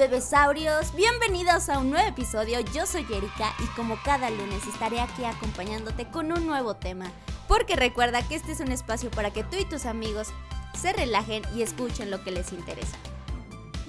[0.00, 2.60] bebesaurios, bienvenidos a un nuevo episodio.
[2.72, 7.12] Yo soy Erika y como cada lunes estaré aquí acompañándote con un nuevo tema.
[7.46, 10.28] Porque recuerda que este es un espacio para que tú y tus amigos
[10.72, 12.96] se relajen y escuchen lo que les interesa.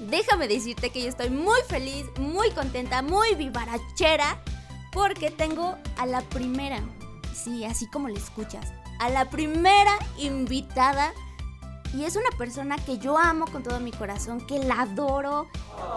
[0.10, 4.44] Déjame decirte que yo estoy muy feliz, muy contenta, muy vivarachera
[4.92, 6.82] porque tengo a la primera,
[7.34, 11.14] sí, así como le escuchas, a la primera invitada
[11.94, 15.48] y es una persona que yo amo con todo mi corazón, que la adoro.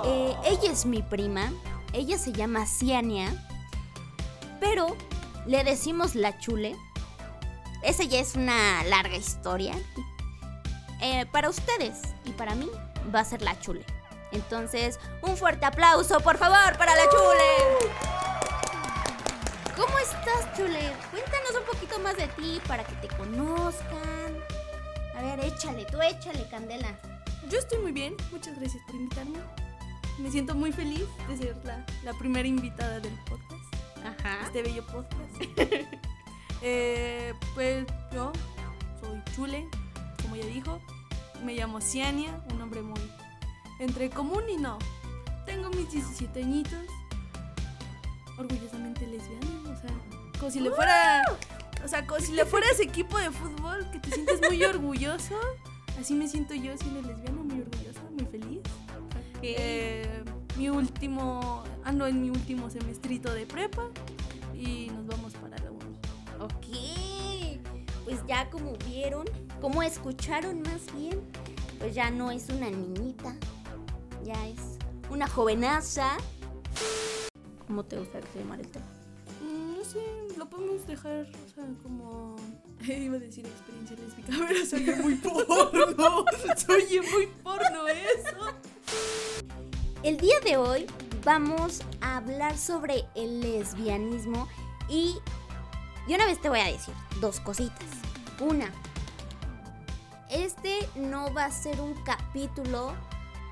[0.05, 1.52] Eh, ella es mi prima,
[1.93, 3.29] ella se llama Ciania,
[4.61, 4.97] pero
[5.47, 6.77] le decimos la chule.
[7.83, 9.75] Esa ya es una larga historia.
[11.01, 12.69] Eh, para ustedes y para mí
[13.15, 13.85] va a ser la chule.
[14.33, 17.90] Entonces, un fuerte aplauso, por favor, para la chule.
[19.77, 20.93] ¿Cómo estás, chule?
[21.11, 24.54] Cuéntanos un poquito más de ti para que te conozcan.
[25.16, 26.98] A ver, échale, tú échale, Candela.
[27.48, 29.38] Yo estoy muy bien, muchas gracias por invitarme.
[30.18, 31.56] Me siento muy feliz de ser
[32.04, 33.74] la, primera invitada del podcast.
[34.04, 34.46] Ajá.
[34.46, 35.32] Este bello podcast.
[36.66, 38.32] Eh, pues yo
[38.98, 39.68] soy Chule,
[40.23, 40.80] como ya dijo.
[41.45, 42.99] Me llamo Ciania, un nombre muy
[43.80, 44.78] entre común y no.
[45.45, 46.87] Tengo mis 17 añitos.
[48.38, 49.90] Orgullosamente lesbiana, o sea,
[50.38, 51.23] como si le fuera
[51.85, 55.35] o sea, como si le fueras equipo de fútbol, que te sientes muy orgulloso.
[56.01, 58.60] Así me siento yo siendo lesbiana, muy orgullosa, muy feliz.
[59.43, 60.24] Eh,
[60.57, 63.82] mi último, ando en mi último semestrito de prepa
[64.55, 65.99] y nos vamos para la uni.
[66.41, 66.66] Ok,
[68.05, 69.27] pues ya como vieron,
[69.60, 71.21] como escucharon más bien,
[71.78, 73.37] pues ya no es una niñita,
[74.25, 74.78] ya es
[75.10, 76.16] una jovenaza.
[77.66, 78.87] ¿Cómo te gusta que se llamara el tema?
[80.47, 82.37] Podemos dejar, o sea, como.
[82.81, 86.25] Iba a decir experiencia lésbica, pero soy muy porno.
[86.56, 88.54] soy muy porno eso.
[90.03, 90.87] El día de hoy
[91.25, 94.49] vamos a hablar sobre el lesbianismo
[94.88, 95.15] y
[96.06, 97.88] de una vez te voy a decir dos cositas.
[98.41, 98.71] Una,
[100.28, 102.93] este no va a ser un capítulo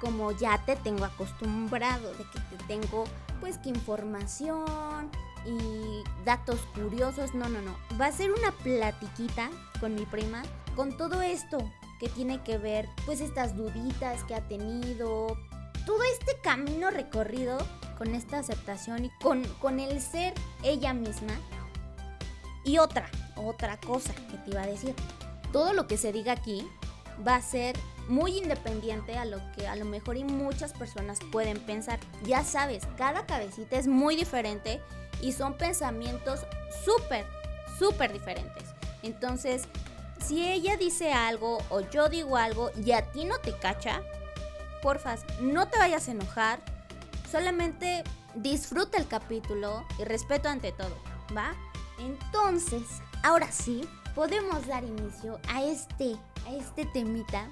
[0.01, 3.05] como ya te tengo acostumbrado, de que te tengo
[3.41, 5.11] pues que información,
[5.47, 7.75] y datos curiosos, no, no, no.
[8.01, 10.43] Va a ser una platiquita con mi prima
[10.77, 11.59] con todo esto
[12.01, 15.37] que tiene que ver, pues estas duditas que ha tenido,
[15.87, 17.59] todo este camino recorrido
[17.99, 21.35] con esta aceptación y con, con el ser ella misma.
[22.65, 24.95] Y otra, otra cosa que te iba a decir.
[25.53, 26.67] Todo lo que se diga aquí
[27.27, 27.77] va a ser
[28.09, 32.01] muy independiente a lo que a lo mejor y muchas personas pueden pensar.
[32.25, 34.81] Ya sabes, cada cabecita es muy diferente
[35.23, 36.41] y son pensamientos
[36.85, 37.25] súper,
[37.79, 38.65] súper diferentes.
[39.03, 39.65] Entonces,
[40.23, 44.03] si ella dice algo o yo digo algo y a ti no te cacha,
[44.83, 46.61] porfa, no te vayas a enojar,
[47.31, 50.97] solamente disfruta el capítulo y respeto ante todo,
[51.37, 51.55] ¿va?
[51.99, 52.83] Entonces,
[53.23, 56.17] ahora sí, podemos dar inicio a este,
[56.47, 57.49] a este temita.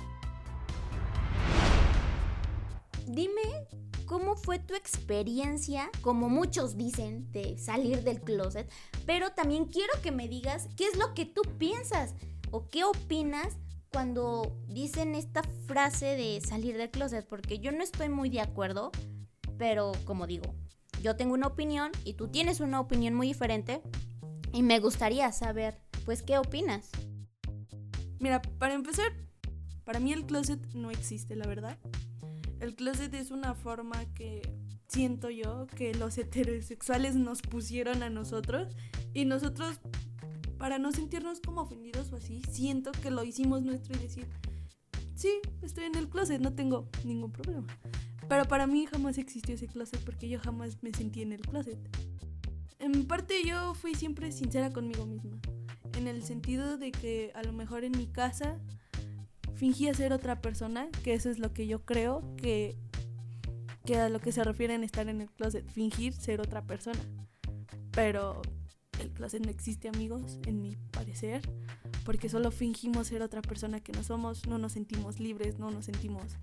[3.06, 3.66] Dime
[4.10, 8.68] ¿Cómo fue tu experiencia, como muchos dicen, de salir del closet?
[9.06, 12.16] Pero también quiero que me digas qué es lo que tú piensas
[12.50, 13.56] o qué opinas
[13.92, 18.90] cuando dicen esta frase de salir del closet, porque yo no estoy muy de acuerdo,
[19.58, 20.56] pero como digo,
[21.00, 23.80] yo tengo una opinión y tú tienes una opinión muy diferente
[24.52, 26.90] y me gustaría saber, pues, qué opinas.
[28.18, 29.12] Mira, para empezar,
[29.84, 31.78] para mí el closet no existe, la verdad.
[32.60, 34.42] El closet es una forma que
[34.86, 38.68] siento yo que los heterosexuales nos pusieron a nosotros
[39.14, 39.80] y nosotros,
[40.58, 44.28] para no sentirnos como ofendidos o así, siento que lo hicimos nuestro y decir,
[45.14, 47.66] sí, estoy en el closet, no tengo ningún problema.
[48.28, 51.78] Pero para mí jamás existió ese closet porque yo jamás me sentí en el closet.
[52.78, 55.40] En parte yo fui siempre sincera conmigo misma,
[55.96, 58.58] en el sentido de que a lo mejor en mi casa
[59.60, 62.78] fingía ser otra persona, que eso es lo que yo creo que,
[63.84, 66.98] que a lo que se refiere en estar en el closet, fingir ser otra persona.
[67.90, 68.40] Pero
[69.00, 71.42] el closet no existe, amigos, en mi parecer,
[72.06, 75.84] porque solo fingimos ser otra persona que no somos, no nos sentimos libres, no nos
[75.84, 76.38] sentimos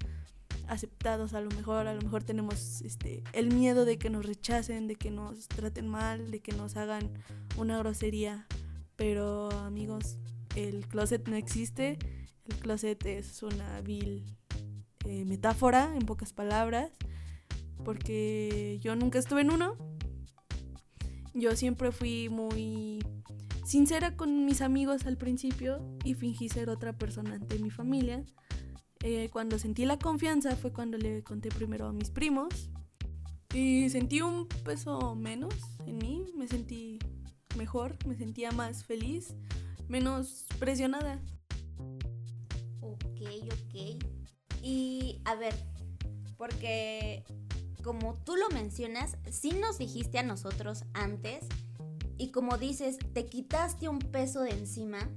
[0.67, 4.87] aceptados a lo mejor, a lo mejor tenemos este el miedo de que nos rechacen,
[4.87, 7.09] de que nos traten mal, de que nos hagan
[7.57, 8.45] una grosería,
[8.95, 10.17] pero amigos,
[10.55, 11.97] el closet no existe
[12.47, 14.25] el closet es una vil
[15.05, 16.91] eh, metáfora, en pocas palabras,
[17.83, 19.75] porque yo nunca estuve en uno.
[21.33, 22.99] Yo siempre fui muy
[23.65, 28.25] sincera con mis amigos al principio y fingí ser otra persona ante mi familia.
[29.03, 32.69] Eh, cuando sentí la confianza fue cuando le conté primero a mis primos
[33.53, 35.53] y sentí un peso menos
[35.85, 36.99] en mí, me sentí
[37.57, 39.35] mejor, me sentía más feliz,
[39.87, 41.21] menos presionada.
[43.45, 44.03] Ok.
[44.61, 45.53] Y a ver,
[46.37, 47.23] porque
[47.83, 51.45] como tú lo mencionas, sí nos dijiste a nosotros antes
[52.17, 55.09] y como dices, te quitaste un peso de encima.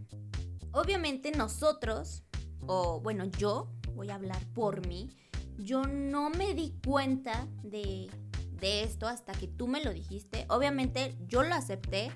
[0.72, 2.22] Obviamente nosotros,
[2.66, 5.08] o bueno, yo voy a hablar por mí,
[5.56, 8.08] yo no me di cuenta de,
[8.60, 10.46] de esto hasta que tú me lo dijiste.
[10.48, 12.12] Obviamente yo lo acepté,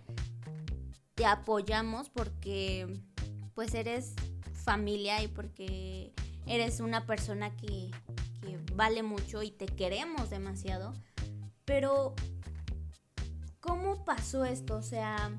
[1.14, 3.00] te apoyamos porque
[3.54, 4.14] pues eres
[4.64, 6.12] familia y porque
[6.46, 7.90] eres una persona que,
[8.74, 10.94] vale mucho y te queremos demasiado.
[11.64, 12.14] Pero,
[13.60, 14.76] ¿cómo pasó esto?
[14.76, 15.30] O sea,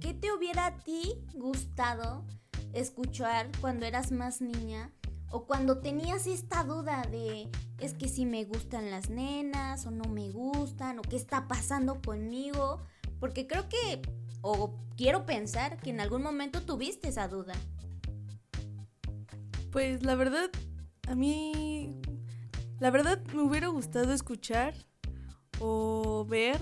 [0.00, 2.24] ¿qué te hubiera a ti gustado
[2.72, 4.90] escuchar cuando eras más niña?
[5.30, 7.48] O cuando tenías esta duda de,
[7.78, 12.02] es que si me gustan las nenas o no me gustan, o qué está pasando
[12.02, 12.80] conmigo.
[13.20, 14.02] Porque creo que,
[14.42, 17.54] o quiero pensar que en algún momento tuviste esa duda.
[19.70, 20.50] Pues la verdad,
[21.06, 21.94] a mí,
[22.80, 24.74] la verdad me hubiera gustado escuchar
[25.60, 26.60] o ver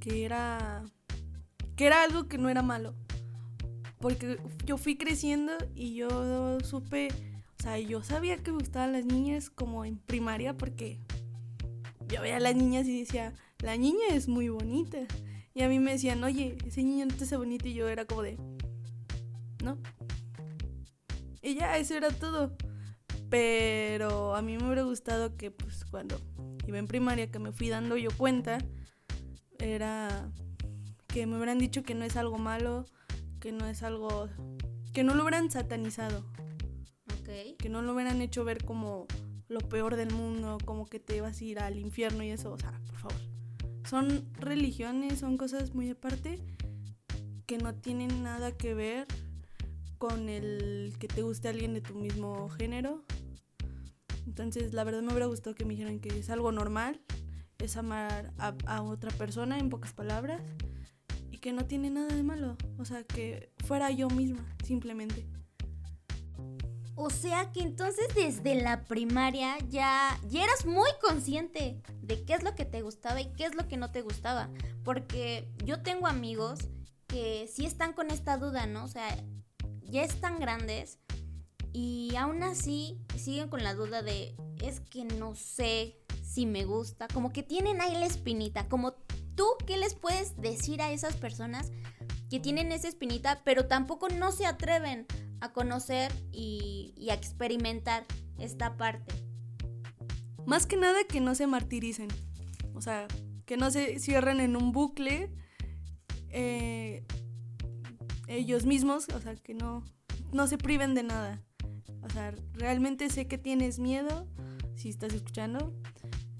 [0.00, 0.84] que era,
[1.76, 2.94] que era algo que no era malo.
[4.00, 7.08] Porque yo fui creciendo y yo supe,
[7.58, 10.98] o sea, yo sabía que me gustaban las niñas como en primaria porque
[12.08, 14.98] yo veía a las niñas y decía, la niña es muy bonita.
[15.54, 18.04] Y a mí me decían, oye, ese niño no te hace bonito y yo era
[18.04, 18.36] como de,
[19.64, 19.78] ¿no?
[21.42, 22.56] Y ya, eso era todo.
[23.28, 26.20] Pero a mí me hubiera gustado que pues cuando
[26.66, 28.58] iba en primaria, que me fui dando yo cuenta,
[29.58, 30.30] era
[31.06, 32.84] que me hubieran dicho que no es algo malo,
[33.40, 34.28] que no es algo...
[34.92, 36.24] que no lo hubieran satanizado.
[37.20, 37.56] Ok.
[37.58, 39.06] Que no lo hubieran hecho ver como
[39.48, 42.58] lo peor del mundo, como que te vas a ir al infierno y eso, o
[42.58, 43.20] sea, por favor.
[43.88, 46.40] Son religiones, son cosas muy aparte
[47.46, 49.06] que no tienen nada que ver
[49.98, 53.04] con el que te guste alguien de tu mismo género.
[54.26, 57.00] Entonces, la verdad me hubiera gustado que me dijeran que es algo normal,
[57.58, 60.42] es amar a, a, otra persona en pocas palabras
[61.30, 62.56] y que no tiene nada de malo.
[62.78, 65.26] O sea, que fuera yo misma, simplemente.
[66.98, 72.42] O sea que entonces desde la primaria ya, ya eras muy consciente de qué es
[72.42, 74.48] lo que te gustaba y qué es lo que no te gustaba.
[74.82, 76.70] Porque yo tengo amigos
[77.06, 78.84] que sí están con esta duda, ¿no?
[78.84, 79.14] O sea,
[79.90, 80.98] ya están grandes
[81.72, 87.06] y aún así siguen con la duda de es que no sé si me gusta,
[87.08, 88.94] como que tienen ahí la espinita, como
[89.34, 91.70] tú, ¿qué les puedes decir a esas personas
[92.30, 95.06] que tienen esa espinita, pero tampoco no se atreven
[95.40, 98.04] a conocer y, a experimentar
[98.38, 99.14] esta parte?
[100.46, 102.08] Más que nada que no se martiricen,
[102.74, 103.06] o sea,
[103.44, 105.30] que no se cierren en un bucle.
[106.30, 107.04] Eh,
[108.26, 109.84] ellos mismos, o sea, que no,
[110.32, 111.42] no se priven de nada.
[112.02, 114.26] O sea, realmente sé que tienes miedo,
[114.74, 115.72] si estás escuchando,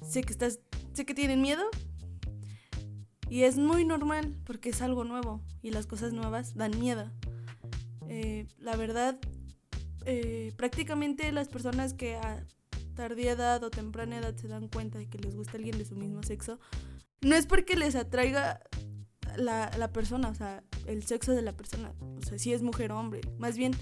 [0.03, 0.61] sé que estás,
[0.93, 1.65] sé que tienen miedo
[3.29, 7.11] y es muy normal porque es algo nuevo y las cosas nuevas dan miedo.
[8.09, 9.19] Eh, la verdad,
[10.05, 12.47] eh, prácticamente las personas que a
[12.95, 15.97] tardía edad o temprana edad se dan cuenta de que les gusta alguien de su
[15.97, 16.59] mismo sexo,
[17.21, 18.61] no es porque les atraiga
[19.37, 22.93] la, la persona, o sea, el sexo de la persona, o sea, si es mujer
[22.93, 23.73] o hombre, más bien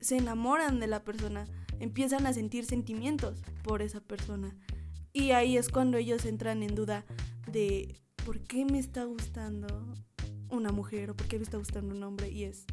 [0.00, 1.46] se enamoran de la persona,
[1.78, 4.56] empiezan a sentir sentimientos por esa persona.
[5.12, 7.04] Y ahí es cuando ellos entran en duda
[7.50, 9.66] de por qué me está gustando
[10.48, 12.30] una mujer o por qué me está gustando un hombre.
[12.30, 12.66] Y es,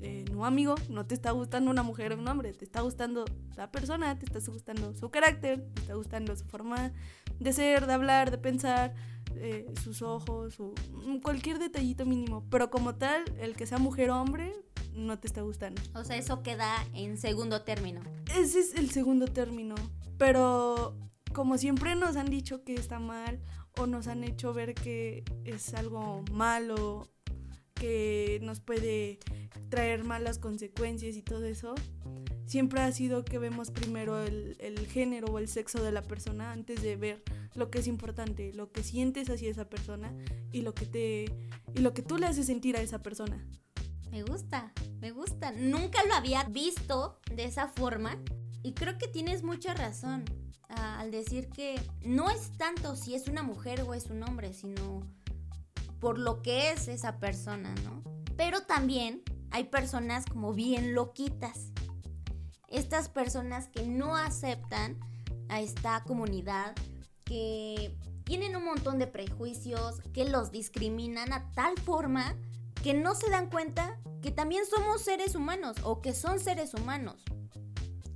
[0.00, 3.24] eh, no amigo, no te está gustando una mujer o un hombre, te está gustando
[3.56, 6.92] la persona, te está gustando su carácter, te está gustando su forma
[7.38, 8.94] de ser, de hablar, de pensar,
[9.36, 10.74] eh, sus ojos, su,
[11.22, 12.44] cualquier detallito mínimo.
[12.50, 14.52] Pero como tal, el que sea mujer o hombre,
[14.94, 15.80] no te está gustando.
[15.94, 18.00] O sea, eso queda en segundo término.
[18.36, 19.74] Ese es el segundo término.
[20.18, 20.96] Pero
[21.32, 23.40] como siempre nos han dicho que está mal
[23.78, 27.08] o nos han hecho ver que es algo malo,
[27.74, 29.18] que nos puede
[29.68, 31.74] traer malas consecuencias y todo eso,
[32.50, 36.50] siempre ha sido que vemos primero el, el, género o el sexo de la persona
[36.50, 37.22] antes de ver
[37.54, 40.12] lo que es importante, lo que sientes hacia esa persona
[40.50, 41.24] y lo que te
[41.76, 43.46] y lo que tú le haces sentir a esa persona.
[44.10, 45.52] Me gusta, me gusta.
[45.52, 48.18] Nunca lo había visto de esa forma
[48.64, 50.24] y creo que tienes mucha razón
[50.70, 55.06] al decir que no es tanto si es una mujer o es un hombre, sino
[56.00, 58.02] por lo que es esa persona, ¿no?
[58.36, 61.70] Pero también hay personas como bien loquitas.
[62.70, 64.98] Estas personas que no aceptan
[65.48, 66.74] a esta comunidad,
[67.24, 72.36] que tienen un montón de prejuicios, que los discriminan a tal forma
[72.82, 77.16] que no se dan cuenta que también somos seres humanos o que son seres humanos,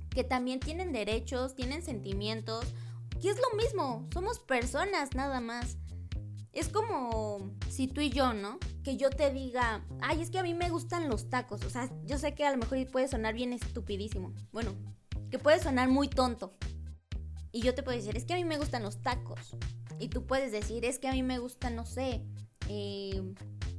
[0.09, 2.65] que también tienen derechos, tienen sentimientos,
[3.21, 5.77] que es lo mismo, somos personas nada más.
[6.55, 8.57] Es como si tú y yo, ¿no?
[8.81, 11.65] Que yo te diga, ay, es que a mí me gustan los tacos.
[11.65, 14.33] O sea, yo sé que a lo mejor puede sonar bien estupidísimo.
[14.53, 14.73] Bueno,
[15.29, 16.53] que puede sonar muy tonto.
[17.51, 19.57] Y yo te puedo decir, es que a mí me gustan los tacos.
[19.99, 22.21] Y tú puedes decir, es que a mí me gustan, no sé,
[22.69, 23.21] eh,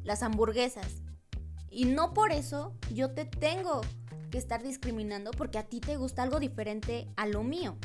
[0.04, 1.02] las hamburguesas.
[1.70, 3.80] Y no por eso yo te tengo
[4.30, 7.78] que estar discriminando porque a ti te gusta algo diferente a lo mío.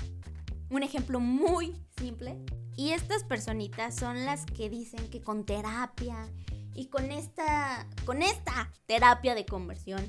[0.69, 2.37] Un ejemplo muy simple
[2.81, 6.27] y estas personitas son las que dicen que con terapia
[6.73, 10.01] y con esta, con esta terapia de conversión,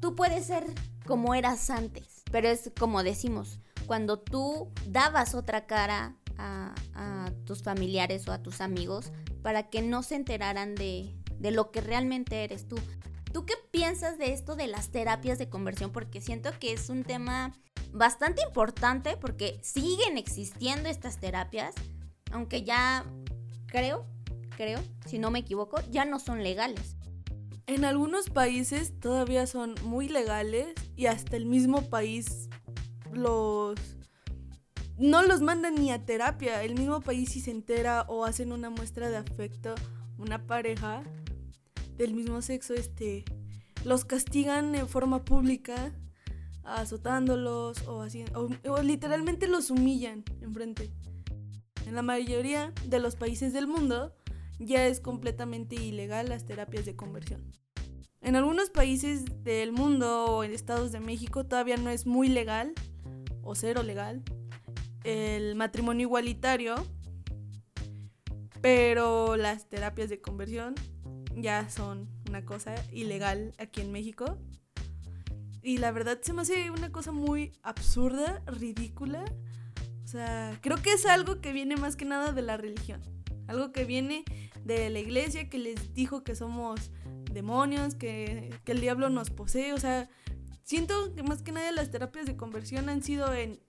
[0.00, 0.64] tú puedes ser
[1.04, 2.22] como eras antes.
[2.32, 8.42] Pero es como decimos, cuando tú dabas otra cara a, a tus familiares o a
[8.42, 9.12] tus amigos
[9.42, 12.78] para que no se enteraran de, de lo que realmente eres tú.
[13.34, 15.92] ¿Tú qué piensas de esto de las terapias de conversión?
[15.92, 17.52] Porque siento que es un tema
[17.92, 21.74] bastante importante porque siguen existiendo estas terapias,
[22.32, 23.04] aunque ya
[23.66, 24.06] creo,
[24.56, 26.96] creo, si no me equivoco, ya no son legales.
[27.66, 32.48] En algunos países todavía son muy legales y hasta el mismo país
[33.12, 33.78] los
[34.98, 36.62] no los mandan ni a terapia.
[36.62, 39.74] El mismo país si se entera o hacen una muestra de afecto,
[40.18, 41.02] una pareja
[41.96, 43.24] del mismo sexo, este,
[43.84, 45.92] los castigan en forma pública
[46.76, 50.90] azotándolos o, así, o, literalmente los humillan enfrente.
[51.86, 54.14] En la mayoría de los países del mundo
[54.58, 57.40] ya es completamente ilegal las terapias de conversión.
[58.20, 62.74] En algunos países del mundo o en estados de México todavía no es muy legal
[63.42, 64.22] o cero legal
[65.04, 66.74] el matrimonio igualitario,
[68.60, 70.74] pero las terapias de conversión
[71.34, 74.38] ya son una cosa ilegal aquí en México
[75.62, 79.24] y la verdad se me hace una cosa muy absurda, ridícula.
[80.04, 83.00] O sea, creo que es algo que viene más que nada de la religión.
[83.46, 84.24] Algo que viene
[84.64, 86.90] de la iglesia que les dijo que somos
[87.32, 89.72] demonios, que, que el diablo nos posee.
[89.72, 90.08] O sea,
[90.62, 93.60] siento que más que nada las terapias de conversión han sido en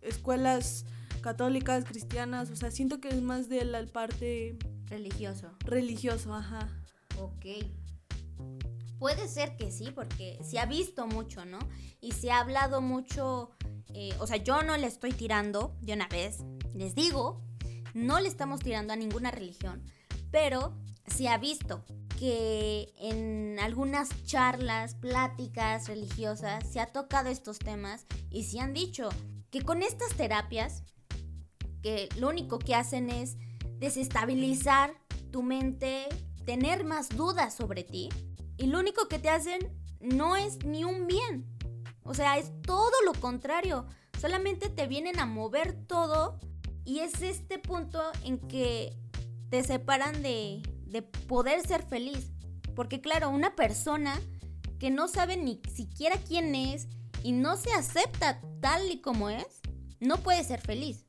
[0.00, 0.86] escuelas
[1.22, 2.50] católicas, cristianas.
[2.50, 4.56] O sea, siento que es más de la parte...
[4.86, 5.50] Religioso.
[5.64, 6.68] Religioso, ajá.
[7.18, 7.46] Ok.
[8.98, 11.58] Puede ser que sí, porque se ha visto mucho, ¿no?
[12.00, 13.50] Y se ha hablado mucho,
[13.92, 16.38] eh, o sea, yo no le estoy tirando, de una vez,
[16.74, 17.42] les digo,
[17.92, 19.82] no le estamos tirando a ninguna religión,
[20.30, 21.84] pero se ha visto
[22.18, 29.08] que en algunas charlas, pláticas religiosas, se ha tocado estos temas y se han dicho
[29.50, 30.82] que con estas terapias,
[31.82, 33.36] que lo único que hacen es
[33.78, 34.94] desestabilizar
[35.30, 36.06] tu mente,
[36.44, 38.08] tener más dudas sobre ti,
[38.56, 39.60] y lo único que te hacen
[40.00, 41.46] no es ni un bien.
[42.02, 43.86] O sea, es todo lo contrario.
[44.20, 46.38] Solamente te vienen a mover todo
[46.84, 48.96] y es este punto en que
[49.50, 52.32] te separan de, de poder ser feliz.
[52.74, 54.20] Porque claro, una persona
[54.78, 56.88] que no sabe ni siquiera quién es
[57.22, 59.60] y no se acepta tal y como es,
[60.00, 61.06] no puede ser feliz.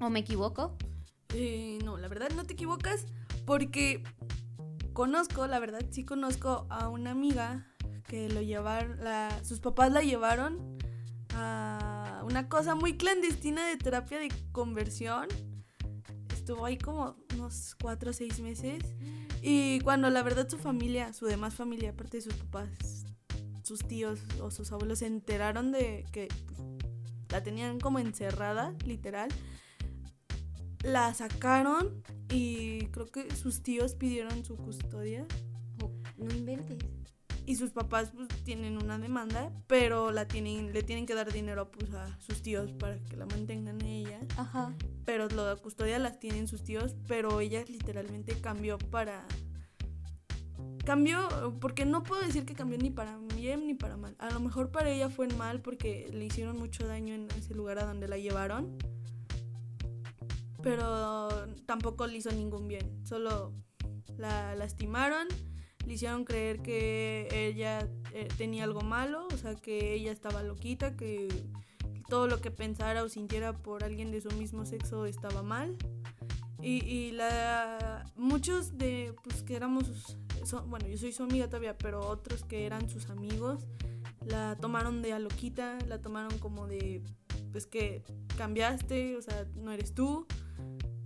[0.00, 0.76] ¿O me equivoco?
[1.34, 3.06] Eh, no, la verdad no te equivocas
[3.46, 4.02] porque
[4.92, 7.66] conozco, la verdad, sí conozco a una amiga
[8.08, 8.98] que lo llevaron,
[9.42, 10.78] sus papás la llevaron
[11.34, 15.28] a una cosa muy clandestina de terapia de conversión.
[16.32, 18.82] Estuvo ahí como unos cuatro o seis meses.
[19.42, 23.06] Y cuando la verdad su familia, su demás familia, aparte de sus papás,
[23.62, 26.28] sus tíos o sus abuelos se enteraron de que
[27.30, 29.28] la tenían como encerrada, literal,
[30.82, 35.26] la sacaron y creo que sus tíos pidieron su custodia.
[36.16, 36.78] no inventes.
[37.46, 41.70] Y sus papás pues tienen una demanda, pero la tienen, le tienen que dar dinero
[41.70, 44.20] pues a sus tíos para que la mantengan ella.
[44.36, 44.74] Ajá.
[45.04, 49.26] Pero la custodia las tienen sus tíos, pero ella literalmente cambió para
[50.84, 51.28] cambió,
[51.60, 54.14] porque no puedo decir que cambió ni para bien ni para mal.
[54.18, 57.78] A lo mejor para ella fue mal porque le hicieron mucho daño en ese lugar
[57.78, 58.76] a donde la llevaron
[60.62, 63.04] pero tampoco le hizo ningún bien.
[63.06, 63.52] Solo
[64.16, 65.28] la lastimaron,
[65.86, 70.96] le hicieron creer que ella eh, tenía algo malo, o sea, que ella estaba loquita,
[70.96, 71.28] que
[72.08, 75.76] todo lo que pensara o sintiera por alguien de su mismo sexo estaba mal.
[76.62, 80.18] Y, y la, muchos de, pues que éramos,
[80.66, 83.64] bueno, yo soy su amiga todavía, pero otros que eran sus amigos,
[84.26, 87.02] la tomaron de a loquita, la tomaron como de,
[87.52, 88.04] pues que
[88.36, 90.26] cambiaste, o sea, no eres tú.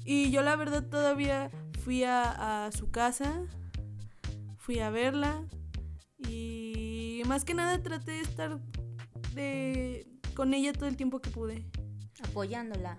[0.05, 1.51] Y yo la verdad todavía
[1.83, 3.43] fui a, a su casa,
[4.59, 5.45] fui a verla
[6.19, 8.61] y más que nada traté de estar
[9.35, 11.67] de, con ella todo el tiempo que pude.
[12.23, 12.99] Apoyándola.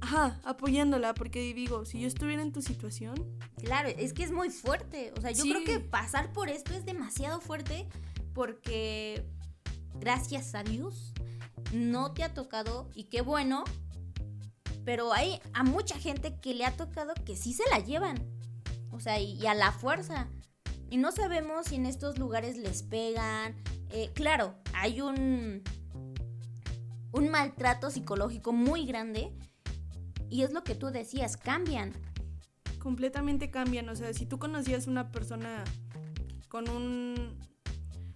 [0.00, 3.14] Ajá, apoyándola, porque digo, si yo estuviera en tu situación.
[3.56, 5.12] Claro, es que es muy fuerte.
[5.16, 7.88] O sea, yo creo que pasar por esto es demasiado fuerte
[8.34, 9.26] porque,
[9.94, 11.12] gracias a Dios,
[11.72, 13.64] no te ha tocado, y qué bueno,
[14.86, 18.24] pero hay a mucha gente que le ha tocado que sí se la llevan.
[18.92, 20.28] O sea, y, a la fuerza.
[20.88, 23.56] Y no sabemos si en estos lugares les pegan.
[23.90, 25.64] Eh, claro, hay un,
[27.10, 29.36] un maltrato psicológico muy grande
[30.30, 31.92] y es lo que tú decías, cambian.
[32.78, 33.88] Completamente cambian.
[33.88, 35.64] O sea, si tú conocías una persona
[36.48, 37.36] con un.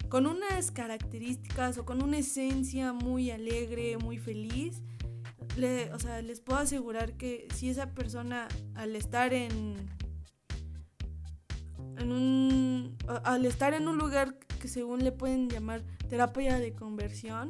[0.08, 4.84] con unas características o con una esencia muy alegre, muy feliz.
[5.92, 9.74] O sea, les puedo asegurar que si esa persona al estar en.
[11.98, 12.96] en un.
[13.24, 17.48] al estar en un lugar que según le pueden llamar terapia de conversión,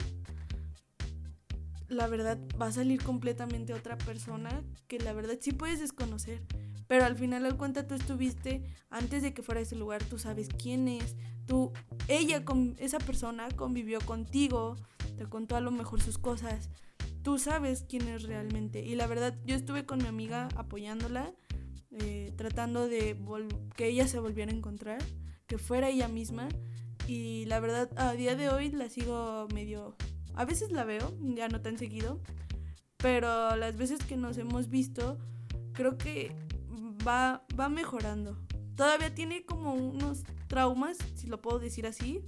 [1.88, 6.42] la verdad va a salir completamente otra persona que la verdad sí puedes desconocer.
[6.86, 10.18] Pero al final al cuenta tú estuviste antes de que fuera a ese lugar, tú
[10.18, 11.14] sabes quién es,
[11.46, 11.72] tú,
[12.08, 14.76] ella, con esa persona convivió contigo,
[15.16, 16.68] te contó a lo mejor sus cosas,
[17.22, 18.84] tú sabes quién es realmente.
[18.84, 21.32] Y la verdad yo estuve con mi amiga apoyándola,
[21.90, 23.16] eh, tratando de
[23.76, 25.02] que ella se volviera a encontrar,
[25.46, 26.48] que fuera ella misma.
[27.06, 29.96] Y la verdad a día de hoy la sigo medio
[30.34, 32.20] a veces la veo, ya no tan seguido,
[32.96, 35.18] pero las veces que nos hemos visto,
[35.72, 36.34] creo que
[37.06, 38.38] va, va mejorando.
[38.76, 42.24] Todavía tiene como unos traumas, si lo puedo decir así,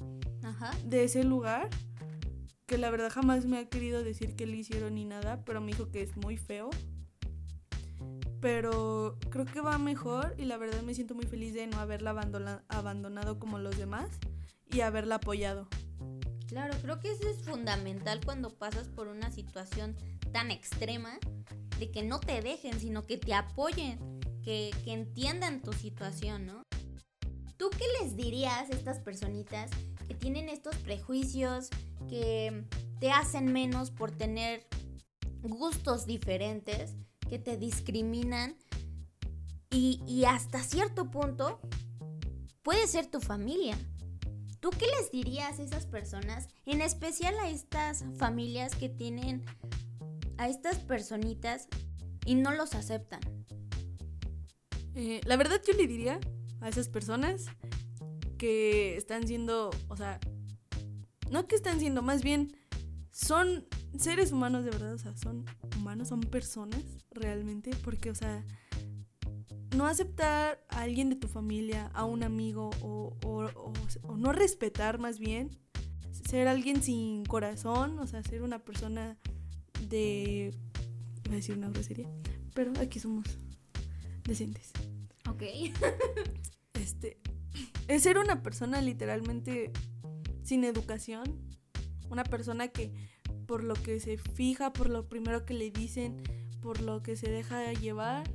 [0.84, 1.70] de ese lugar,
[2.72, 5.72] que la verdad jamás me ha querido decir que le hicieron ni nada, pero me
[5.72, 6.70] dijo que es muy feo.
[8.40, 12.64] Pero creo que va mejor y la verdad me siento muy feliz de no haberla
[12.68, 14.08] abandonado como los demás
[14.72, 15.68] y haberla apoyado.
[16.48, 19.94] Claro, creo que eso es fundamental cuando pasas por una situación
[20.32, 21.18] tan extrema,
[21.78, 23.98] de que no te dejen, sino que te apoyen,
[24.42, 26.62] que, entiendan tu situación, ¿no?
[27.58, 29.70] ¿Tú qué les dirías a estas personitas
[30.14, 31.68] tienen estos prejuicios,
[32.08, 32.64] que
[33.00, 34.66] te hacen menos por tener
[35.42, 36.94] gustos diferentes,
[37.28, 38.56] que te discriminan
[39.70, 41.60] y, y hasta cierto punto
[42.62, 43.76] puede ser tu familia?
[44.60, 49.44] ¿Tú qué les dirías a esas personas, en especial a estas familias que tienen
[50.38, 51.66] a estas personitas
[52.24, 53.20] y no los aceptan?
[54.94, 56.20] Eh, la verdad yo le diría
[56.60, 57.46] a esas personas
[58.42, 60.18] que están siendo, o sea,
[61.30, 62.56] no que están siendo, más bien
[63.12, 65.44] son seres humanos de verdad, o sea, son
[65.76, 68.44] humanos, son personas realmente, porque, o sea,
[69.76, 73.14] no aceptar a alguien de tu familia, a un amigo o,
[74.16, 75.56] no respetar más bien,
[76.10, 79.18] ser alguien sin corazón, o sea, ser una persona
[79.88, 80.52] de...
[81.26, 82.10] Voy a decir una grosería,
[82.54, 83.24] pero aquí somos
[84.24, 84.72] decentes.
[85.28, 85.44] Ok.
[86.74, 87.21] este,
[87.88, 89.72] es ser una persona literalmente
[90.42, 91.38] sin educación,
[92.10, 92.92] una persona que
[93.46, 96.22] por lo que se fija, por lo primero que le dicen,
[96.60, 98.28] por lo que se deja llevar,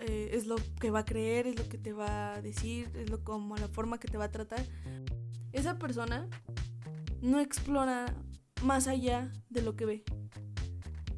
[0.00, 3.10] eh, es lo que va a creer, es lo que te va a decir, es
[3.10, 4.64] lo como la forma que te va a tratar.
[5.52, 6.28] Esa persona
[7.20, 8.14] no explora
[8.62, 10.04] más allá de lo que ve.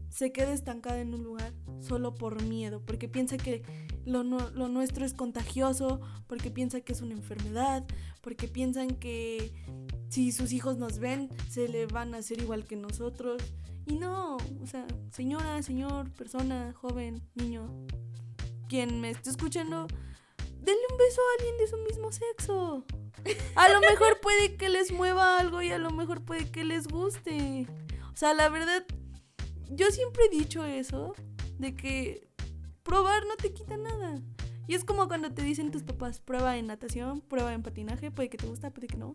[0.09, 3.63] Se queda estancada en un lugar solo por miedo, porque piensa que
[4.07, 7.85] lo, lo nuestro es contagioso, porque piensa que es una enfermedad,
[8.23, 9.53] porque piensan que
[10.09, 13.43] si sus hijos nos ven, se le van a hacer igual que nosotros.
[13.85, 17.69] Y no, o sea, señora, señor, persona, joven, niño,
[18.69, 19.87] quien me esté escuchando,
[20.39, 22.85] denle un beso a alguien de su mismo sexo.
[23.55, 26.89] A lo mejor puede que les mueva algo y a lo mejor puede que les
[26.89, 27.67] guste.
[28.13, 28.85] O sea, la verdad,
[29.71, 31.15] yo siempre he dicho eso,
[31.59, 32.29] de que
[32.87, 34.21] probar no te quita nada.
[34.69, 38.31] Y es como cuando te dicen tus papás, prueba en natación, prueba en patinaje, puede
[38.31, 39.15] que te gusta, puede que no.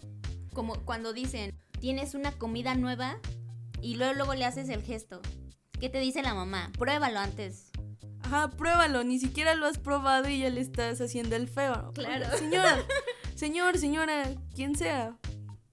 [0.53, 3.17] Como cuando dicen, tienes una comida nueva
[3.81, 5.21] y luego, luego le haces el gesto.
[5.79, 6.71] ¿Qué te dice la mamá?
[6.77, 7.71] Pruébalo antes
[8.23, 11.91] Ajá, pruébalo, ni siquiera lo has probado y ya le estás haciendo el feo.
[11.93, 12.25] Claro.
[12.37, 12.85] Señora,
[13.35, 15.17] señor, señora, quien sea,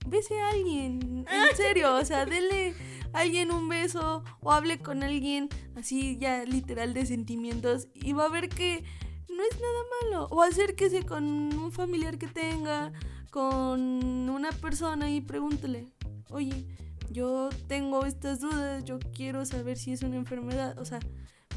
[0.07, 2.75] bese a alguien, en serio, o sea, dele
[3.21, 8.31] alguien un beso o hable con alguien así ya literal de sentimientos y va a
[8.31, 8.85] ver que
[9.29, 10.27] no es nada malo.
[10.31, 12.93] O acérquese con un familiar que tenga,
[13.31, 13.81] con
[14.29, 15.93] una persona y pregúntele,
[16.31, 16.67] oye,
[17.11, 21.01] yo tengo estas dudas, yo quiero saber si es una enfermedad, o sea,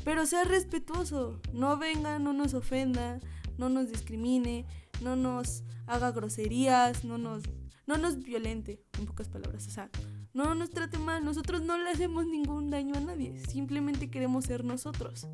[0.03, 3.19] pero sea respetuoso, no venga, no nos ofenda,
[3.57, 4.65] no nos discrimine,
[5.01, 7.43] no nos haga groserías, no nos,
[7.85, 9.89] no nos violente, en pocas palabras, o sea,
[10.33, 14.63] no nos trate mal, nosotros no le hacemos ningún daño a nadie, simplemente queremos ser
[14.63, 15.27] nosotros.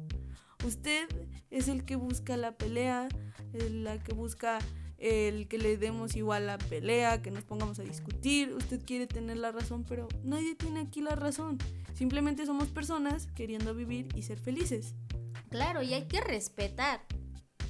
[0.66, 1.08] Usted
[1.52, 3.08] es el que busca la pelea,
[3.72, 4.60] la que busca
[4.98, 8.54] el que le demos igual la pelea, que nos pongamos a discutir.
[8.54, 11.58] Usted quiere tener la razón, pero nadie tiene aquí la razón.
[11.94, 14.96] Simplemente somos personas queriendo vivir y ser felices.
[15.50, 17.02] Claro, y hay que respetar.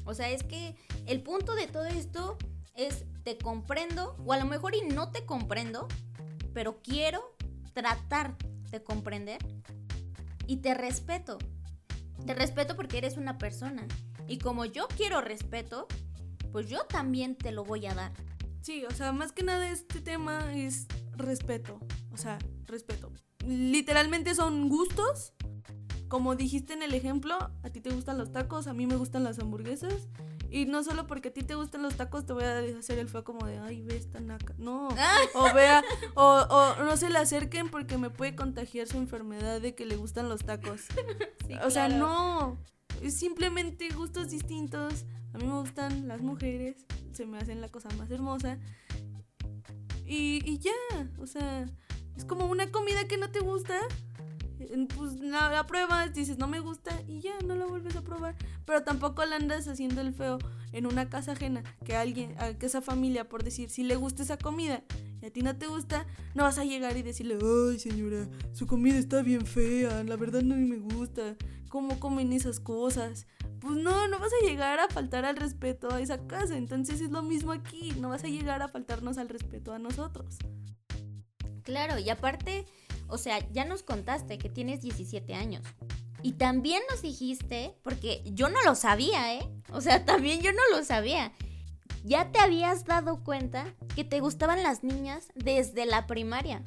[0.05, 2.37] O sea, es que el punto de todo esto
[2.75, 5.87] es te comprendo, o a lo mejor y no te comprendo,
[6.57, 7.35] pero quiero
[7.73, 8.35] tratar
[8.71, 9.37] de comprender
[10.47, 11.37] y te respeto.
[12.25, 13.85] Te respeto porque eres una persona.
[14.27, 15.87] Y como yo quiero respeto,
[16.51, 18.11] pues yo también te lo voy a dar.
[18.61, 21.79] Sí, o sea, más que nada este tema es respeto.
[22.11, 23.11] O sea, respeto.
[23.45, 25.33] Literalmente son gustos.
[26.07, 29.23] Como dijiste en el ejemplo, a ti te gustan los tacos, a mí me gustan
[29.23, 30.07] las hamburguesas.
[30.49, 33.09] Y no solo porque a ti te gustan los tacos te voy a hacer el
[33.09, 34.53] feo como de, ay, ve esta naca.
[34.57, 34.89] No.
[34.97, 35.19] Ah.
[35.35, 35.83] O vea,
[36.15, 39.97] o, o, no se le acerquen porque me puede contagiar su enfermedad de que le
[39.97, 40.85] gustan los tacos.
[41.63, 42.57] o sea, no.
[43.01, 45.05] Es simplemente gustos distintos.
[45.33, 48.57] A mí me gustan las mujeres, se me hacen la cosa más hermosa.
[50.05, 50.71] Y, y ya,
[51.19, 51.65] o sea,
[52.15, 53.79] es como una comida que no te gusta
[54.95, 58.35] pues la, pruebas, dices no me gusta y ya no la vuelves a probar.
[58.65, 60.39] Pero tampoco la andas haciendo el feo
[60.71, 64.37] en una casa ajena, que alguien, que esa familia, por decir, si le gusta esa
[64.37, 64.83] comida
[65.21, 68.67] y a ti no te gusta, no vas a llegar y decirle, ay señora, su
[68.67, 71.35] comida está bien fea, la verdad no me gusta,
[71.69, 73.25] ¿cómo comen esas cosas?
[73.59, 77.11] Pues no, no vas a llegar a faltar al respeto a esa casa, entonces es
[77.11, 80.37] lo mismo aquí, no vas a llegar a faltarnos al respeto a nosotros.
[81.63, 82.65] Claro, y aparte
[83.07, 85.63] o sea, ya nos contaste que tienes 17 años.
[86.23, 89.49] Y también nos dijiste, porque yo no lo sabía, ¿eh?
[89.71, 91.31] O sea, también yo no lo sabía.
[92.03, 96.63] Ya te habías dado cuenta que te gustaban las niñas desde la primaria.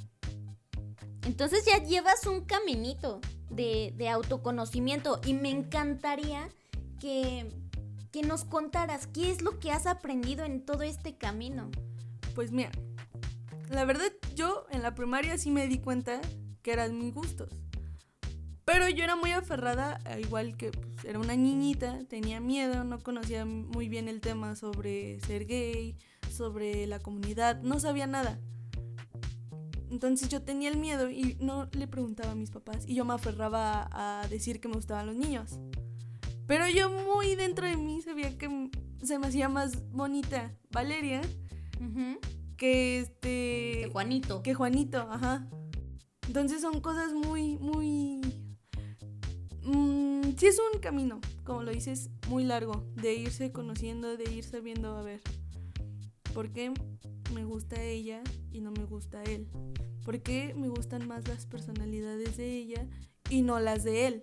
[1.24, 6.48] Entonces ya llevas un caminito de, autoconocimiento y me encantaría
[6.98, 7.50] que,
[8.12, 11.70] que nos contaras qué es lo que has aprendido en todo este camino.
[12.35, 12.70] Pues mira,
[13.70, 16.20] la verdad, yo en la primaria sí me di cuenta
[16.62, 17.48] que eran mis gustos.
[18.64, 23.44] Pero yo era muy aferrada, igual que pues, era una niñita, tenía miedo, no conocía
[23.44, 25.96] muy bien el tema sobre ser gay,
[26.30, 28.38] sobre la comunidad, no sabía nada.
[29.90, 33.14] Entonces yo tenía el miedo y no le preguntaba a mis papás y yo me
[33.14, 35.59] aferraba a decir que me gustaban los niños.
[36.46, 38.70] Pero yo muy dentro de mí sabía que
[39.02, 41.22] se me hacía más bonita Valeria
[42.60, 43.80] que este...
[43.84, 44.42] Que Juanito.
[44.42, 45.48] Que Juanito, ajá.
[46.28, 48.20] Entonces son cosas muy, muy...
[49.62, 54.44] Mm, sí es un camino, como lo dices, muy largo, de irse conociendo, de ir
[54.44, 55.20] sabiendo, a ver,
[56.34, 56.72] ¿por qué
[57.34, 59.48] me gusta ella y no me gusta él?
[60.04, 62.86] ¿Por qué me gustan más las personalidades de ella
[63.30, 64.22] y no las de él?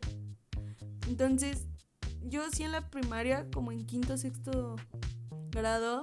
[1.08, 1.66] Entonces,
[2.22, 4.76] yo sí en la primaria, como en quinto, sexto
[5.50, 6.02] grado,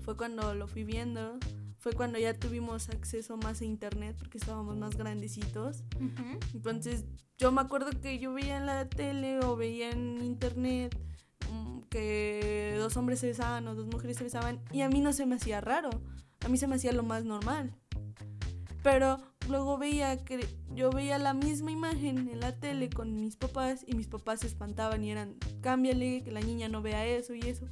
[0.00, 1.38] fue cuando lo fui viendo,
[1.86, 5.84] fue cuando ya tuvimos acceso más a internet porque estábamos más grandecitos.
[6.52, 7.04] Entonces
[7.38, 10.98] yo me acuerdo que yo veía en la tele o veía en internet
[11.48, 15.12] mm, que dos hombres se besaban o dos mujeres se besaban y a mí no
[15.12, 15.90] se me hacía raro,
[16.44, 17.72] a mí se me hacía lo más normal.
[18.82, 19.18] Pero
[19.48, 20.44] luego veía que
[20.74, 24.48] yo veía la misma imagen en la tele con mis papás y mis papás se
[24.48, 27.68] espantaban y eran, cámbiale, que la niña no vea eso y eso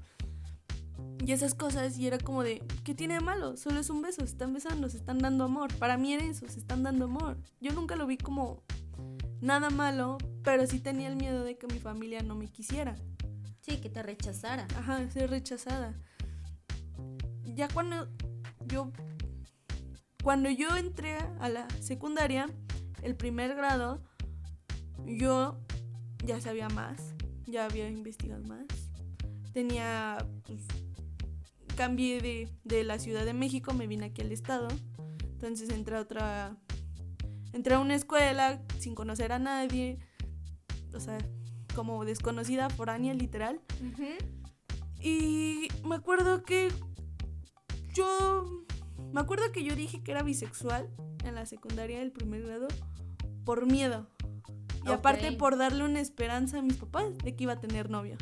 [1.25, 3.57] y esas cosas y era como de, ¿qué tiene de malo?
[3.57, 5.75] Solo es un beso, se están besando, se están dando amor.
[5.79, 7.39] Para mí era eso, se están dando amor.
[7.61, 8.63] Yo nunca lo vi como
[9.41, 12.97] nada malo, pero sí tenía el miedo de que mi familia no me quisiera.
[13.61, 14.67] Sí, que te rechazara.
[14.77, 15.95] Ajá, ser rechazada.
[17.45, 18.09] Ya cuando
[18.67, 18.93] yo
[20.23, 22.49] cuando yo entré a la secundaria,
[23.03, 24.03] el primer grado,
[25.05, 25.59] yo
[26.25, 27.15] ya sabía más,
[27.47, 28.67] ya había investigado más.
[29.53, 30.67] Tenía pues,
[31.75, 34.69] cambié de, de, la Ciudad de México, me vine aquí al estado.
[35.33, 36.57] Entonces entré a otra.
[37.53, 39.99] Entré a una escuela sin conocer a nadie.
[40.95, 41.19] O sea,
[41.75, 43.61] como desconocida, foránea, literal.
[45.01, 46.69] Y me acuerdo que
[47.93, 48.65] yo.
[49.13, 50.89] Me acuerdo que yo dije que era bisexual
[51.25, 52.69] en la secundaria del primer grado
[53.45, 54.09] por miedo.
[54.87, 58.17] Y aparte por darle una esperanza a mis papás de que iba a tener novio.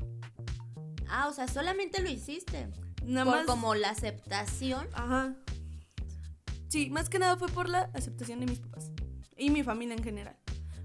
[1.09, 2.69] Ah, o sea, solamente lo hiciste.
[3.05, 3.47] Nada más.
[3.47, 4.87] como la aceptación.
[4.93, 5.35] Ajá.
[6.69, 8.91] Sí, más que nada fue por la aceptación de mis papás
[9.37, 10.37] y mi familia en general.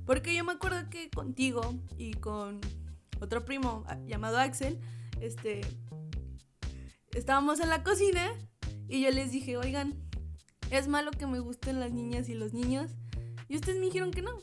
[0.05, 2.59] Porque yo me acuerdo que contigo y con
[3.19, 4.79] otro primo llamado Axel,
[5.21, 5.61] este,
[7.13, 8.31] estábamos en la cocina
[8.87, 9.95] y yo les dije, oigan,
[10.71, 12.91] es malo que me gusten las niñas y los niños.
[13.49, 14.37] Y ustedes me dijeron que no.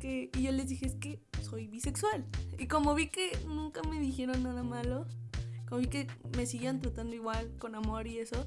[0.00, 2.24] Que, y yo les dije, es que soy bisexual.
[2.58, 5.06] Y como vi que nunca me dijeron nada malo,
[5.68, 8.46] como vi que me siguen tratando igual, con amor y eso,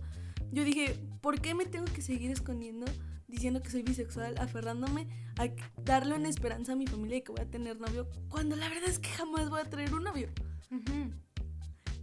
[0.51, 2.85] yo dije, ¿por qué me tengo que seguir escondiendo
[3.27, 5.07] diciendo que soy bisexual, aferrándome
[5.37, 5.47] a
[5.83, 8.89] darle una esperanza a mi familia de que voy a tener novio, cuando la verdad
[8.89, 10.29] es que jamás voy a traer un novio?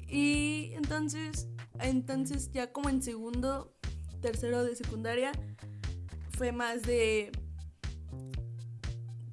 [0.09, 1.49] Y entonces,
[1.81, 3.77] entonces ya como en segundo,
[4.23, 5.33] tercero de secundaria,
[6.31, 7.31] fue más de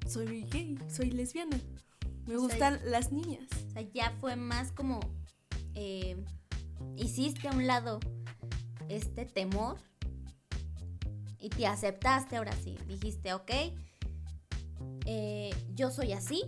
[0.06, 1.58] soy gay, soy lesbiana.
[2.26, 3.48] Me gustan las niñas.
[3.68, 5.00] O sea, ya fue más como
[5.76, 6.16] eh,
[6.96, 8.00] hiciste a un lado
[8.88, 9.76] este temor
[11.38, 12.76] y te aceptaste ahora sí.
[12.88, 13.50] Dijiste, ok,
[15.04, 16.42] eh, yo soy así,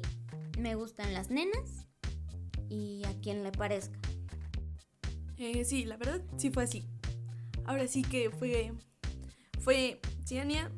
[0.59, 1.87] me gustan las nenas
[2.69, 3.99] y a quien le parezca.
[5.37, 6.85] Eh, sí, la verdad sí fue así.
[7.65, 8.73] Ahora sí que fue,
[9.61, 10.73] fue, Ciania,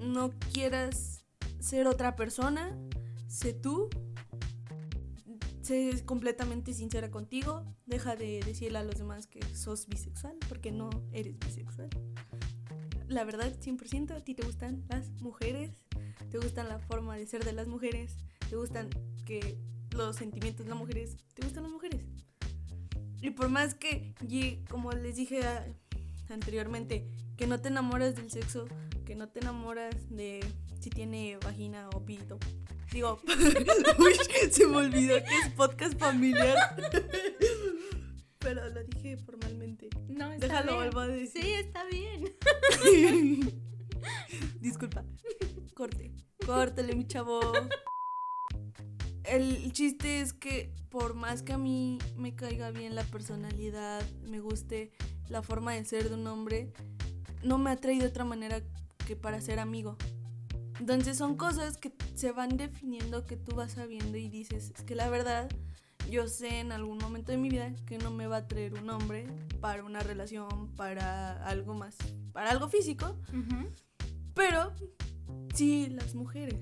[0.00, 1.24] no quieras
[1.58, 2.78] ser otra persona,
[3.26, 3.90] sé tú,
[5.66, 10.90] sé completamente sincera contigo, deja de decirle a los demás que sos bisexual, porque no
[11.12, 11.88] eres bisexual.
[13.08, 15.72] La verdad, 100%, a ti te gustan las mujeres,
[16.30, 18.16] te gustan la forma de ser de las mujeres,
[18.48, 18.90] te gustan
[19.24, 19.58] que
[19.90, 22.00] los sentimientos de las mujeres, te gustan las mujeres.
[23.20, 24.14] Y por más que,
[24.70, 25.40] como les dije
[26.28, 28.66] anteriormente, que no te enamoras del sexo,
[29.04, 30.46] que no te enamoras de
[30.80, 32.38] si tiene vagina o pito,
[32.92, 33.20] Digo,
[34.50, 36.76] se me olvidó que es podcast familiar.
[38.38, 39.88] Pero lo dije formalmente.
[40.08, 40.96] No, está Déjalo, bien.
[40.96, 41.42] a decir.
[41.42, 42.34] Sí, está bien.
[44.60, 45.04] Disculpa.
[45.74, 46.12] Corte.
[46.44, 47.40] Córtale, mi chavo.
[49.24, 54.40] El chiste es que por más que a mí me caiga bien la personalidad, me
[54.40, 54.92] guste
[55.28, 56.72] la forma de ser de un hombre,
[57.42, 58.62] no me atrae de otra manera
[59.06, 59.96] que para ser amigo.
[60.80, 64.94] Entonces son cosas que se van definiendo, que tú vas sabiendo y dices, es que
[64.94, 65.48] la verdad,
[66.10, 68.90] yo sé en algún momento de mi vida que no me va a traer un
[68.90, 69.26] hombre
[69.60, 71.96] para una relación, para algo más,
[72.32, 73.16] para algo físico,
[74.34, 74.72] pero
[75.54, 76.60] sí las mujeres.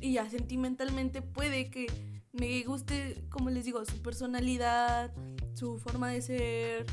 [0.00, 1.86] Y ya sentimentalmente puede que
[2.32, 5.12] me guste, como les digo, su personalidad,
[5.54, 6.86] su forma de ser,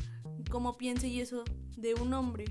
[0.50, 1.44] cómo piense y eso
[1.76, 2.44] de un hombre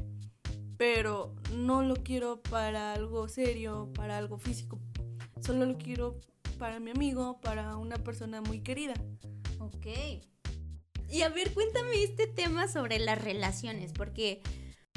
[0.82, 4.80] pero no lo quiero para algo serio, para algo físico.
[5.40, 6.20] Solo lo quiero
[6.58, 8.96] para mi amigo, para una persona muy querida.
[9.60, 9.86] Ok.
[11.08, 14.42] Y a ver, cuéntame este tema sobre las relaciones, porque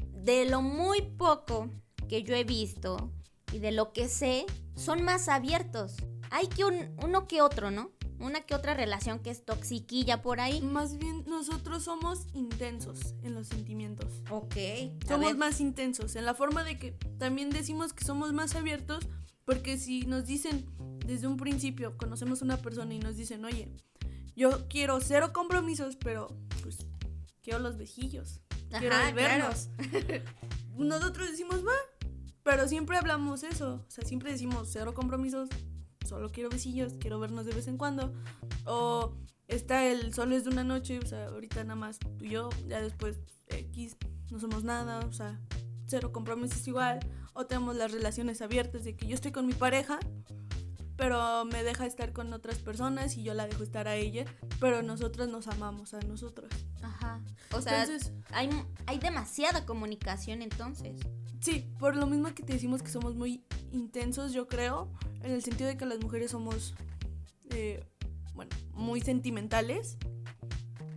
[0.08, 1.68] de lo muy poco
[2.08, 3.12] que yo he visto
[3.52, 5.96] y de lo que sé, son más abiertos.
[6.30, 7.90] Hay que uno que otro, ¿no?
[8.18, 10.60] Una que otra relación que es toxiquilla por ahí.
[10.60, 14.22] Más bien nosotros somos intensos en los sentimientos.
[14.30, 14.56] Ok.
[15.06, 19.08] Somos más intensos en la forma de que también decimos que somos más abiertos
[19.44, 20.66] porque si nos dicen
[21.06, 23.68] desde un principio, conocemos a una persona y nos dicen, oye,
[24.34, 26.28] yo quiero cero compromisos, pero
[26.62, 26.86] pues
[27.42, 28.40] quiero los vejillos.
[28.70, 29.68] quiero vernos.
[30.76, 31.74] Nosotros decimos, va,
[32.42, 33.84] pero siempre hablamos eso.
[33.86, 35.48] O sea, siempre decimos cero compromisos,
[36.04, 38.12] solo quiero besillos, quiero vernos de vez en cuando.
[38.66, 39.16] O
[39.48, 42.48] está el solo es de una noche, o sea, ahorita nada más tú y yo,
[42.66, 43.96] ya después X,
[44.30, 45.40] no somos nada, o sea,
[45.86, 47.00] cero compromisos igual.
[47.34, 49.98] O tenemos las relaciones abiertas de que yo estoy con mi pareja,
[50.96, 54.24] pero me deja estar con otras personas y yo la dejo estar a ella,
[54.60, 56.50] pero nosotros nos amamos a nosotros.
[56.82, 57.20] Ajá.
[57.52, 58.48] O sea, entonces, hay,
[58.86, 61.00] hay demasiada comunicación entonces.
[61.40, 64.90] Sí, por lo mismo que te decimos que somos muy intensos, yo creo,
[65.24, 66.74] en el sentido de que las mujeres somos,
[67.50, 67.82] eh,
[68.34, 69.96] bueno, muy sentimentales.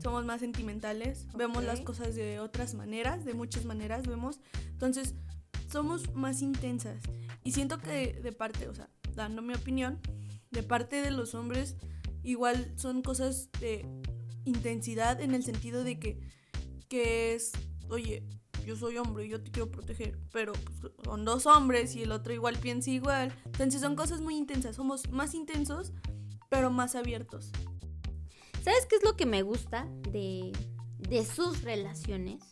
[0.04, 4.40] Somos más sentimentales, vemos las cosas de otras maneras, de muchas maneras vemos.
[4.70, 5.16] Entonces,
[5.70, 7.02] somos más intensas.
[7.44, 10.00] Y siento que de parte, o sea, dando mi opinión,
[10.52, 11.76] de parte de los hombres,
[12.24, 13.86] igual son cosas de
[14.46, 16.20] intensidad en el sentido de que,
[16.88, 17.52] que es,
[17.90, 18.24] oye,
[18.68, 22.12] yo soy hombre y yo te quiero proteger, pero pues, son dos hombres y el
[22.12, 23.34] otro igual piensa igual.
[23.46, 25.94] Entonces son cosas muy intensas, somos más intensos,
[26.50, 27.50] pero más abiertos.
[28.62, 30.52] ¿Sabes qué es lo que me gusta de,
[30.98, 32.44] de sus relaciones?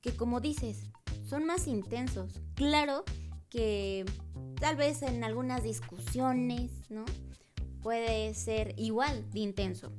[0.00, 0.84] Que como dices,
[1.28, 2.40] son más intensos.
[2.54, 3.04] Claro
[3.50, 4.06] que
[4.58, 7.04] tal vez en algunas discusiones, ¿no?
[7.82, 9.92] Puede ser igual de intenso.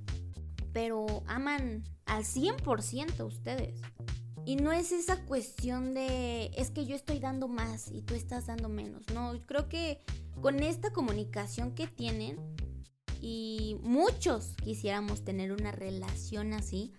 [0.73, 3.81] Pero aman al 100% ustedes.
[4.45, 8.47] Y no es esa cuestión de, es que yo estoy dando más y tú estás
[8.47, 9.03] dando menos.
[9.13, 9.99] No, creo que
[10.41, 12.39] con esta comunicación que tienen,
[13.21, 16.91] y muchos quisiéramos tener una relación así,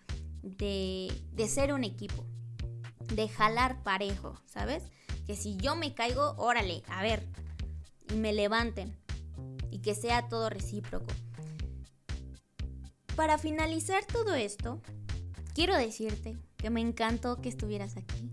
[0.42, 2.24] de, de ser un equipo,
[3.14, 4.84] de jalar parejo, ¿sabes?
[5.26, 7.26] Que si yo me caigo, órale, a ver,
[8.12, 8.96] y me levanten,
[9.70, 11.12] y que sea todo recíproco.
[13.16, 14.80] Para finalizar todo esto,
[15.54, 18.30] quiero decirte que me encantó que estuvieras aquí,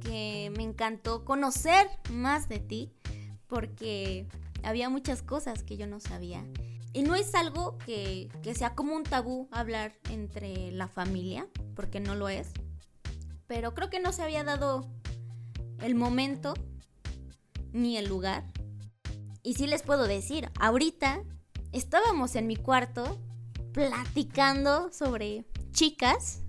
[0.00, 2.92] que me encantó conocer más de ti,
[3.48, 4.28] porque
[4.62, 6.46] había muchas cosas que yo no sabía.
[6.92, 12.14] Y no es algo que, sea como un tabú hablar entre la familia, porque no
[12.14, 12.50] lo es.
[13.48, 14.88] Pero creo que no se había dado
[15.80, 16.54] el momento
[17.72, 18.44] ni el lugar.
[19.42, 21.24] Y sí les puedo decir, ahorita
[21.72, 23.18] estábamos en mi cuarto
[23.72, 26.42] platicando sobre chicas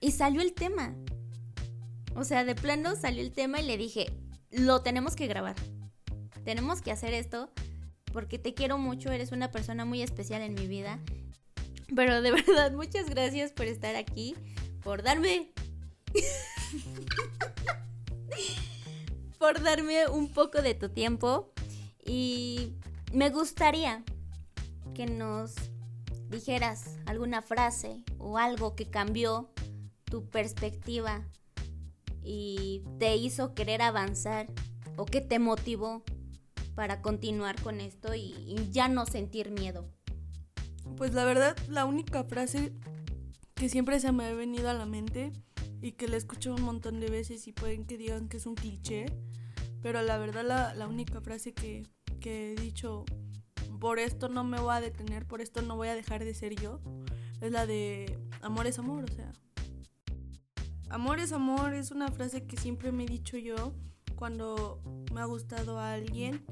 [0.00, 0.94] y salió el tema.
[2.14, 4.12] O sea, de plano salió el tema y le dije,
[4.50, 5.56] lo tenemos que grabar.
[6.44, 7.50] Tenemos que hacer esto
[8.12, 10.98] porque te quiero mucho, eres una persona muy especial en mi vida.
[11.94, 14.34] Pero de verdad, muchas gracias por estar aquí,
[14.82, 15.52] por darme...
[19.38, 21.52] por darme un poco de tu tiempo.
[22.04, 22.72] Y
[23.12, 24.02] me gustaría
[24.94, 25.54] que nos
[26.30, 29.50] dijeras alguna frase o algo que cambió
[30.04, 31.24] tu perspectiva
[32.22, 34.48] y te hizo querer avanzar
[34.96, 36.02] o que te motivó
[36.74, 39.90] para continuar con esto y, ya no sentir miedo?
[40.96, 42.72] Pues la verdad, la única frase
[43.54, 45.32] que siempre se me ha venido a la mente
[45.82, 48.54] y que la escucho un montón de veces y pueden que digan que es un
[48.54, 49.06] cliché,
[49.82, 51.86] pero la verdad la, la única frase que,
[52.20, 53.04] que he dicho
[53.80, 56.54] por esto no me voy a detener, por esto no voy a dejar de ser
[56.54, 56.80] yo,
[57.40, 59.32] es la de amor es amor, o sea.
[60.90, 63.72] Amor es amor es una frase que siempre me he dicho yo
[64.16, 64.82] cuando
[65.14, 66.44] me ha gustado a alguien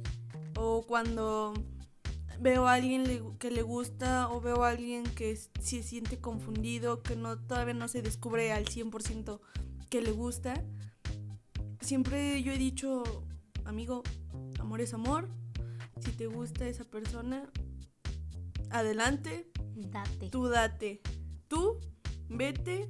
[0.57, 1.55] o cuando
[2.41, 7.17] veo a alguien que le gusta o veo a alguien que se siente confundido, que
[7.17, 9.41] no todavía no se descubre al 100%
[9.91, 10.65] que le gusta.
[11.81, 13.03] Siempre yo he dicho,
[13.65, 14.03] amigo,
[14.61, 15.29] amor es amor,
[16.01, 17.51] si te gusta esa persona,
[18.71, 19.51] adelante.
[19.75, 20.29] Date.
[20.31, 21.01] Tú date.
[21.49, 21.81] Tú
[22.29, 22.89] vete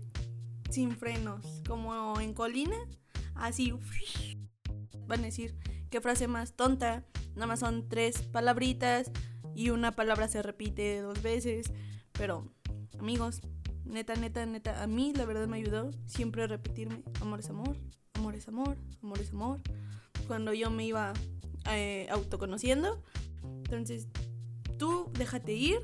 [0.71, 1.63] sin frenos.
[1.67, 2.77] Como en colina.
[3.35, 3.73] Así.
[5.07, 5.57] Van a decir,
[5.91, 7.05] qué frase más tonta.
[7.35, 9.11] Nada más son tres palabritas
[9.55, 11.73] y una palabra se repite dos veces.
[12.13, 12.53] Pero,
[12.99, 13.41] amigos,
[13.85, 17.77] neta, neta, neta, a mí la verdad me ayudó siempre a repetirme, amor es amor,
[18.15, 19.61] amor es amor, amor es amor.
[20.27, 21.13] Cuando yo me iba
[21.71, 23.03] eh, autoconociendo.
[23.65, 24.09] Entonces,
[24.79, 25.79] tú déjate ir,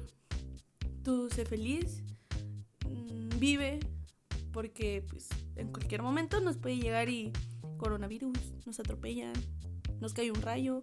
[1.03, 2.03] tú sé feliz,
[2.88, 3.81] mm, vive,
[4.53, 7.33] porque pues en cualquier momento nos puede llegar y
[7.77, 9.35] coronavirus, nos atropellan,
[10.01, 10.83] nos cae un rayo.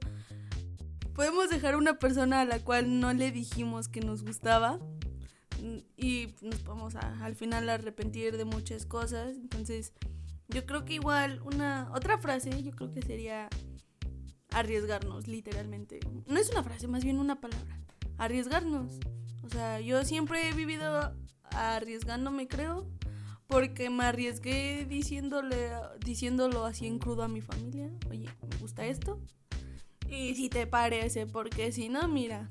[1.13, 4.79] Podemos dejar una persona a la cual no le dijimos que nos gustaba
[5.61, 9.35] mm, y nos vamos a, al final arrepentir de muchas cosas.
[9.37, 9.93] Entonces,
[10.49, 13.49] yo creo que igual una otra frase, yo creo que sería
[14.51, 15.99] arriesgarnos, literalmente.
[16.27, 17.79] No es una frase, más bien una palabra.
[18.17, 18.99] Arriesgarnos.
[19.43, 21.13] O sea, yo siempre he vivido
[21.51, 22.87] arriesgándome, creo,
[23.47, 25.71] porque me arriesgué diciéndole,
[26.05, 27.91] diciéndolo así en crudo a mi familia.
[28.09, 29.19] Oye, me gusta esto.
[30.09, 32.47] Y si te parece, porque si no, mira.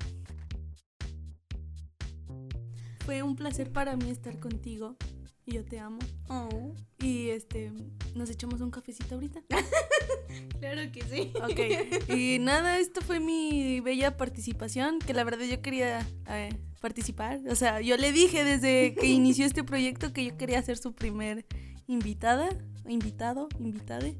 [3.05, 4.97] Fue un placer para mí estar contigo.
[5.47, 5.99] Y yo te amo.
[6.29, 6.75] Oh.
[6.99, 7.73] Y este,
[8.15, 9.43] nos echamos un cafecito ahorita.
[10.61, 11.33] claro que sí.
[11.43, 12.15] Ok.
[12.15, 16.51] Y nada, esto fue mi bella participación, que la verdad yo quería eh,
[16.81, 17.41] participar.
[17.49, 20.95] O sea, yo le dije desde que inició este proyecto que yo quería ser su
[20.95, 21.47] primer
[21.87, 22.49] invitada,
[22.87, 24.19] invitado, invitade.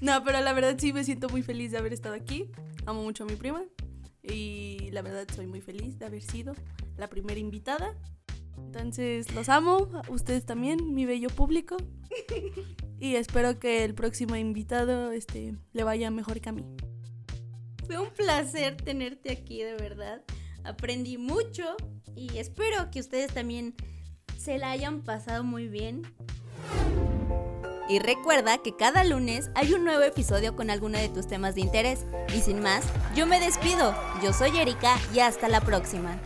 [0.00, 2.50] No, pero la verdad sí me siento muy feliz de haber estado aquí.
[2.86, 3.62] Amo mucho a mi prima.
[4.22, 6.54] Y la verdad soy muy feliz de haber sido
[6.96, 7.94] la primera invitada.
[8.66, 11.76] Entonces, los amo, ustedes también, mi bello público.
[13.00, 16.64] Y espero que el próximo invitado este, le vaya mejor que a mí.
[17.86, 20.22] Fue un placer tenerte aquí, de verdad.
[20.64, 21.76] Aprendí mucho
[22.16, 23.74] y espero que ustedes también
[24.36, 26.02] se la hayan pasado muy bien.
[27.88, 31.62] Y recuerda que cada lunes hay un nuevo episodio con alguno de tus temas de
[31.62, 32.04] interés.
[32.36, 32.84] Y sin más,
[33.14, 33.94] yo me despido.
[34.22, 36.20] Yo soy Erika y hasta la próxima.